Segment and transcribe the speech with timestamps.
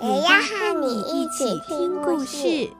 [0.00, 2.70] 也要和你一起听故事。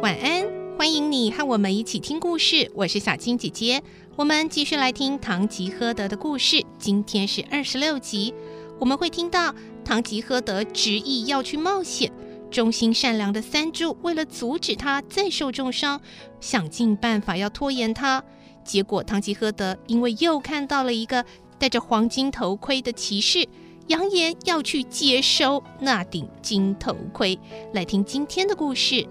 [0.00, 0.46] 晚安，
[0.78, 2.70] 欢迎你和我们一起听故事。
[2.74, 3.82] 我是小青姐姐，
[4.16, 6.64] 我们继续来听《唐吉诃德》的故事。
[6.78, 8.32] 今天是二十六集，
[8.78, 9.54] 我们会听到
[9.84, 12.10] 唐吉诃德执意要去冒险，
[12.50, 16.00] 忠心善良的三柱为了阻止他再受重伤，
[16.40, 18.22] 想尽办法要拖延他。
[18.64, 21.24] 结果唐吉诃德因为又看到了一个
[21.58, 23.46] 戴着黄金头盔的骑士，
[23.88, 27.38] 扬言要去接收那顶金头盔。
[27.72, 28.94] 来听今天的故事。《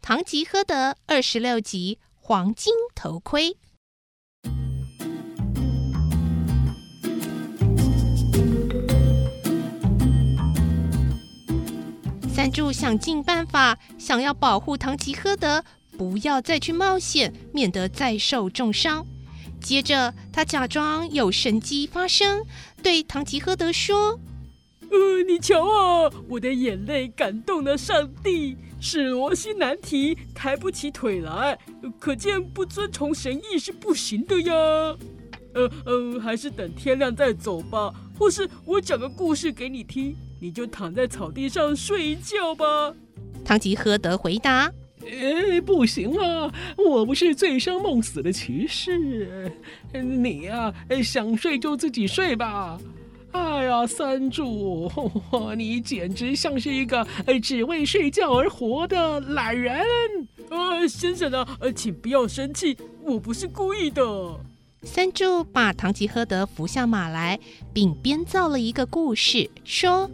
[0.00, 3.50] 唐吉诃德》二十六集《黄金头盔》。
[12.50, 15.64] 助想尽办法，想要保护唐吉诃德，
[15.96, 19.06] 不要再去冒险，免得再受重伤。
[19.60, 22.44] 接着，他假装有神迹发生，
[22.82, 24.18] 对唐吉诃德说
[24.90, 31.58] ：“呃，你瞧啊，我的眼泪感动了上帝。”是罗西难题抬不起腿来，
[31.98, 34.54] 可见不遵从神意是不行的呀。
[35.52, 42.94] 呃呃，还是等天亮再走吧，或是我讲个故事给你听，你就躺在草地上睡觉吧。
[43.44, 44.72] 唐吉诃德回答
[45.04, 49.52] ：“哎，不行啊，我不是醉生梦死的骑士，
[49.92, 50.72] 你呀，
[51.04, 52.78] 想睡就自己睡吧。”
[53.32, 54.90] 哎呀，三柱，
[55.56, 57.06] 你简直像是一个
[57.40, 59.80] 只为睡觉而活的懒人！
[60.48, 64.02] 呃，先生呢，呃，请不要生气，我不是故意的。
[64.82, 67.38] 三柱把唐吉诃德扶下马来，
[67.72, 70.10] 并编造了一个故事，说：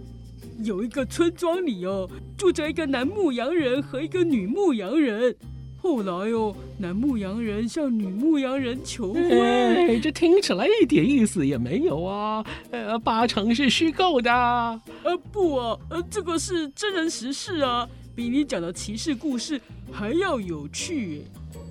[0.62, 5.34] 有一个村庄里哦，住着一个男牧羊人和一个女牧羊人。
[5.78, 12.44] 后来哦，男牧羊人向女牧羊人求婚，哎，这听起来一点意思也没有啊！
[12.72, 14.32] 呃，八成是虚构的。
[14.32, 19.60] 呃，不啊，呃，这个是真人实事啊，比你讲的骑士故事
[19.92, 21.22] 还要有趣。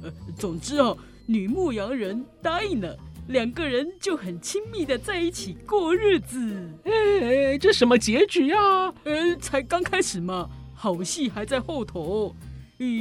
[0.02, 2.96] 呃，总之哦，女牧羊人答应了，
[3.28, 6.38] 两个人就很亲密的在一起过日子。
[6.84, 8.94] 哎，这什么结局啊？
[9.04, 12.36] 呃，才刚开始嘛，好戏还在后头。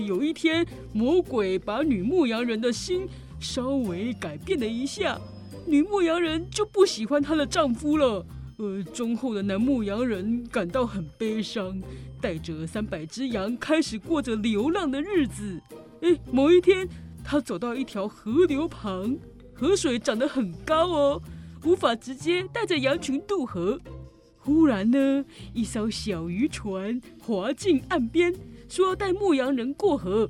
[0.07, 3.09] 有一天，魔鬼把女牧羊人的心
[3.41, 5.21] 稍微改变了一下，
[5.67, 8.25] 女牧羊人就不喜欢她的丈夫了。
[8.56, 11.83] 呃，忠厚的男牧羊人感到很悲伤，
[12.21, 15.61] 带着三百只羊开始过着流浪的日子。
[16.03, 16.89] 哎，某一天，
[17.25, 19.17] 他走到一条河流旁，
[19.54, 21.22] 河水涨得很高哦，
[21.65, 23.81] 无法直接带着羊群渡河。
[24.38, 28.34] 忽然呢，一艘小渔船划进岸边。
[28.69, 30.28] 说要带牧羊人过河，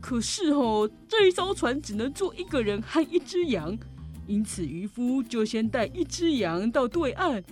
[0.00, 3.78] 可是哦，这一艘船只能坐一个人和一只羊，
[4.26, 7.42] 因此渔夫就先带一只羊到对岸，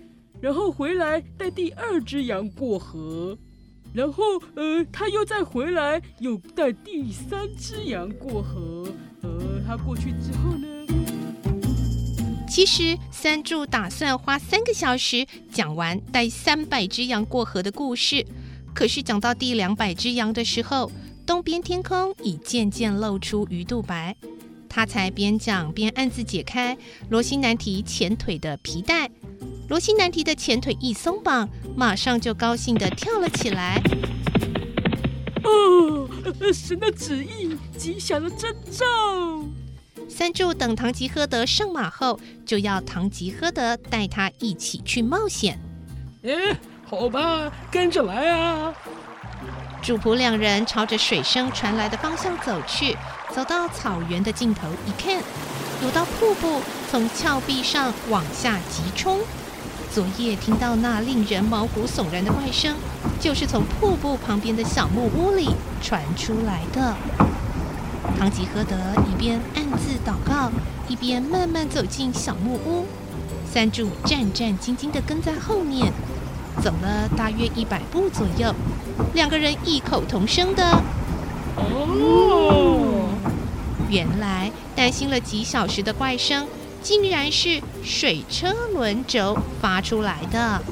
[0.41, 3.38] 然后回来带第二只羊过河，
[3.94, 4.22] 然后
[4.56, 8.87] 呃，他又再回来，又带第三只羊过河。
[9.22, 10.66] 呃，他过去之后呢？
[12.49, 18.25] 其实三柱打算花三个小时讲完带三百只羊过河的故事。
[18.75, 20.91] 可是讲到第两百只羊的时候，
[21.27, 24.15] 东边天空已渐渐露出鱼肚白，
[24.69, 26.77] 他才边讲边暗自解开
[27.09, 29.11] 罗西南提前腿的皮带。
[29.69, 33.82] 罗西南提的前腿一松绑，马上就高兴地跳了起来。
[35.43, 36.09] 哦，
[36.53, 38.85] 神的旨意，吉祥的征兆！
[40.08, 45.58] 三柱等唐吉诃德上马后，就要唐吉诃德带他一起去冒险。
[46.23, 46.56] 哎
[46.88, 48.73] 好吧，跟着来啊！
[49.82, 52.97] 主仆两人朝着水声传来的方向走去，
[53.35, 55.23] 走到草原的尽头一看，
[55.82, 59.20] 有道瀑布从峭壁上往下急冲。
[59.93, 62.76] 昨夜听到那令人毛骨悚然的怪声，
[63.20, 65.49] 就是从瀑布旁边的小木屋里
[65.82, 66.94] 传出来的。
[68.19, 68.77] 唐吉诃德
[69.11, 70.51] 一边暗自祷告，
[70.89, 72.87] 一边慢慢走进小木屋，
[73.53, 75.93] 三柱战战兢兢地跟在后面。
[76.63, 78.55] 走了大约一百步左右，
[79.13, 80.65] 两个人异口同声的
[81.55, 83.11] ：“哦，
[83.91, 86.47] 原来担心了几小时的怪声，
[86.83, 90.63] 竟然是水车轮轴发出来的。”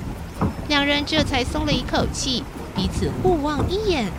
[0.69, 2.43] 两人这才松了一口气，
[2.75, 4.11] 彼此互望一眼。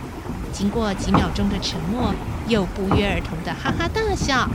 [0.56, 2.14] 经过几秒钟的沉默，
[2.48, 4.48] 又不约而同的哈哈大笑。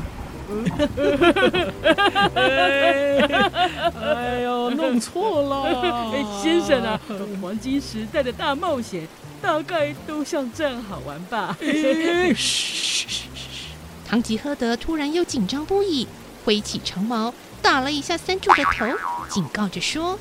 [3.94, 6.12] 哎呦，弄错了！
[6.42, 7.00] 先生啊，
[7.40, 9.08] 黄金时代的大冒险
[9.44, 11.56] 大概都像这样好玩吧？
[11.62, 13.26] 嘘嘘嘘！
[14.10, 16.08] 唐吉诃德突然又紧张不已，
[16.44, 17.32] 挥起长矛
[17.62, 18.88] 打了一下三柱的头，
[19.30, 20.18] 警告着说：“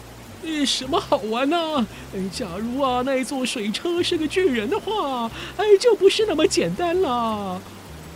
[0.64, 1.86] 什么好玩呢？
[2.32, 7.60] 假如啊，那座水车是个巨人的话，哎，就不是那么简单了。”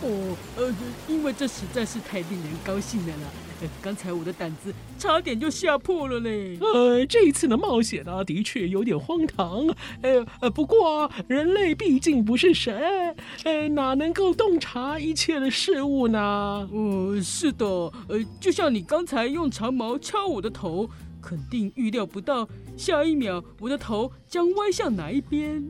[0.03, 0.75] 哦，呃，
[1.07, 3.23] 因为这实在是太令人高兴了啦！
[3.61, 6.57] 呃，刚才我的胆子差点就吓破了嘞。
[6.59, 9.65] 呃，这一次的冒险啊，的确有点荒唐。
[10.01, 16.67] 呃呃，不过人类毕竟不是神，呃，哪能够洞察一切的事物呢？
[16.71, 20.89] 哦，是的，呃，就像你刚才用长矛敲我的头。
[21.25, 25.63] 肯定预料不到，下一秒我的头将歪向哪一边。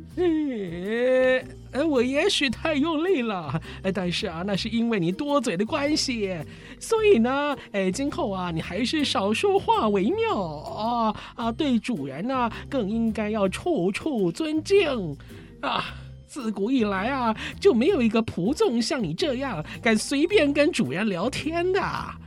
[1.72, 3.62] 哎，我也许太用力了，
[3.94, 6.36] 但是啊，那是因为你多嘴的关系。
[6.78, 11.52] 所以呢，哎，今后啊，你还是少说话为妙啊啊！
[11.52, 15.18] 对主人呢，更应该要处处尊敬
[15.62, 15.86] 啊。
[16.28, 22.20] 自古以来啊，就没有一个仆众像你这样敢随便跟主人聊天的啊。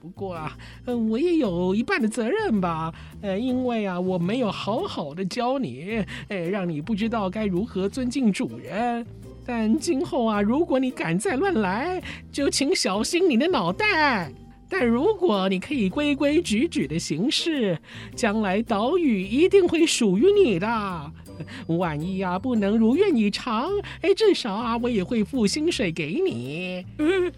[0.00, 9.04] 不过啊，嗯，我也有一半的责任吧，呃，因为啊，我没有好好的教你，呃，让你不知道该如何尊敬主人。
[9.44, 14.32] 但今后啊，如果你敢再乱来，就请小心你的脑袋。
[14.68, 17.78] 但如果你可以规规矩矩的行事，
[18.16, 21.12] 将来岛屿一定会属于你的。
[21.76, 23.68] 万一啊不能如愿以偿，
[24.02, 26.84] 哎，至少啊我也会付薪水给你。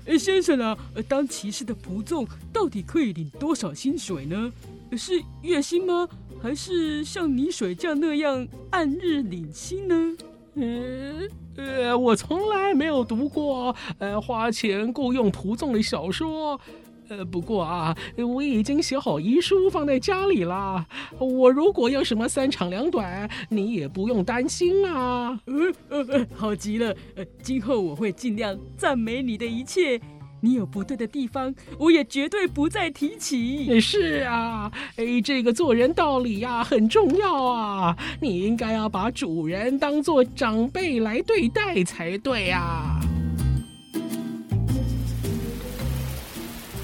[0.06, 0.77] 呃， 先生啊，
[1.09, 4.53] 当骑士的仆众到底可以领多少薪水呢？
[4.97, 6.09] 是月薪吗？
[6.41, 10.17] 还是像泥水匠那样按日领薪呢？
[10.55, 16.61] 嗯呃，我从来没有读过呃花钱雇佣仆众的小说。
[17.08, 20.87] 呃，不过啊，我已经写好遗书放在家里了。
[21.19, 25.40] 我如果有什么三长两短，你也不用担心啊。
[25.46, 26.94] 呃呃呃，好极了。
[27.16, 30.00] 呃，今后我会尽量赞美你的一切。
[30.40, 33.81] 你有不对的地方，我也绝对不再提起。
[33.81, 37.96] 是啊，哎，这个做人道理呀，很重要啊。
[38.20, 43.00] 你应该要把主人当做长辈来对待才对啊。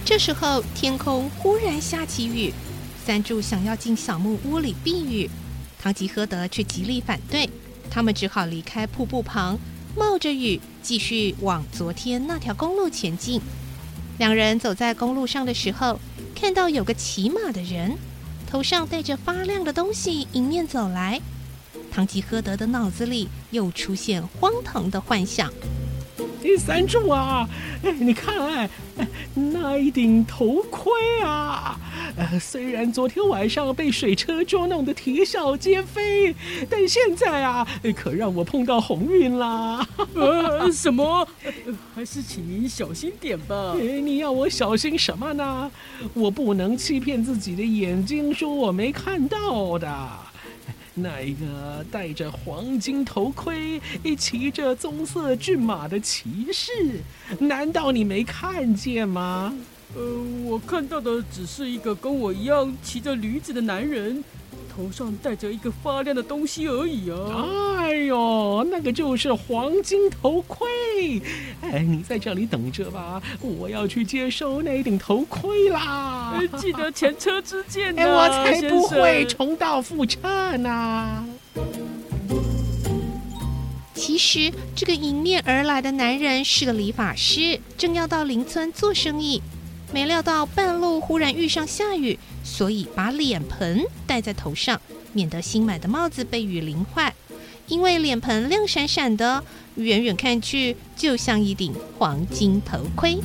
[0.04, 2.52] 这时候，天空忽然下起雨，
[3.06, 5.30] 三柱想要进小木屋里避雨，
[5.80, 7.48] 唐吉诃德却极力反对，
[7.90, 9.58] 他们只好离开瀑布旁，
[9.96, 13.40] 冒着雨继续往昨天那条公路前进。
[14.18, 15.98] 两人走在公路上的时候，
[16.34, 17.96] 看到有个骑马的人，
[18.46, 21.18] 头上戴着发亮的东西迎面走来，
[21.90, 25.50] 唐吉诃德的脑子里又出现荒唐的幻想。
[26.44, 27.48] 第三柱啊，
[28.00, 28.68] 你看，
[29.34, 30.92] 那一顶头盔
[31.22, 31.80] 啊，
[32.18, 36.36] 呃，虽然昨天晚上被水车捉弄得啼笑皆非，
[36.68, 39.88] 但现在啊，可让我碰到鸿运啦！
[40.12, 41.26] 呃，什么？
[41.94, 43.74] 还是请您小心点吧。
[43.78, 45.70] 你要我小心什么呢？
[46.12, 49.88] 我不能欺骗自己的眼睛，说我没看到的。
[50.94, 53.80] 那一个戴着黄金头盔、
[54.16, 56.72] 骑着棕色骏马的骑士，
[57.40, 59.52] 难道你没看见吗？
[59.96, 60.02] 呃，
[60.44, 64.22] 我看到的只是一个跟我一样骑着驴子的男人。
[64.76, 67.76] 头上戴着一个发亮的东西而已啊！
[67.76, 71.22] 哎呦，那个就是黄金头盔。
[71.74, 76.40] 哎，你在这里等着吧，我要去接收那顶头盔啦！
[76.56, 81.26] 记得前车之鉴啊，哎，我才不会重蹈覆辙呢。
[83.92, 89.42] 其实，这个迎面而来的男人是个理发师，正要到邻村做生意。
[89.92, 94.80] 没料到半路忽然遇上下雨，所以把脸盆戴在头上，
[95.12, 97.12] 免得新买的帽子被雨淋坏。
[97.66, 99.42] 因为脸盆亮闪闪的，
[99.76, 103.18] 远远看去就像一顶黄金头盔。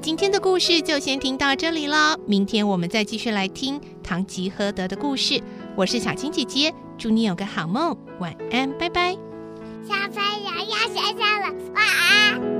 [0.00, 5.40] 今天的故事就先听到这里了，明天我们再继续来听唐吉诃德的故事。
[5.76, 9.16] 我是小青姐姐，祝你有个好梦，晚安，拜拜。
[9.84, 10.41] 小朋友
[10.72, 12.51] 要睡觉了，晚安。